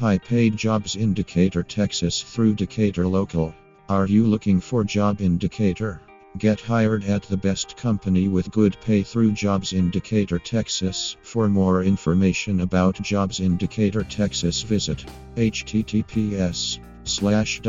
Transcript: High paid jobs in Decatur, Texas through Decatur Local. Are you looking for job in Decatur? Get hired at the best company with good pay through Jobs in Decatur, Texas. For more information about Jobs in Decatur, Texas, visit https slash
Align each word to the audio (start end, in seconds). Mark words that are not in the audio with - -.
High 0.00 0.16
paid 0.16 0.56
jobs 0.56 0.96
in 0.96 1.12
Decatur, 1.12 1.62
Texas 1.62 2.22
through 2.22 2.54
Decatur 2.54 3.06
Local. 3.06 3.54
Are 3.90 4.06
you 4.06 4.26
looking 4.26 4.58
for 4.58 4.82
job 4.82 5.20
in 5.20 5.36
Decatur? 5.36 6.00
Get 6.38 6.58
hired 6.58 7.04
at 7.04 7.24
the 7.24 7.36
best 7.36 7.76
company 7.76 8.26
with 8.26 8.50
good 8.50 8.78
pay 8.82 9.02
through 9.02 9.32
Jobs 9.32 9.74
in 9.74 9.90
Decatur, 9.90 10.38
Texas. 10.38 11.18
For 11.20 11.50
more 11.50 11.82
information 11.84 12.60
about 12.62 12.94
Jobs 13.02 13.40
in 13.40 13.58
Decatur, 13.58 14.02
Texas, 14.04 14.62
visit 14.62 15.04
https 15.36 16.78
slash 17.04 17.60